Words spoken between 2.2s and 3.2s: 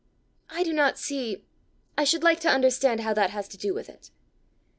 like to understand how